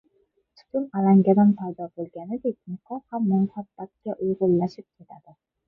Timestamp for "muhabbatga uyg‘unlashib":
3.37-4.91